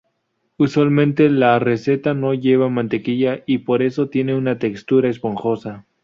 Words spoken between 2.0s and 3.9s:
no lleva mantequilla y por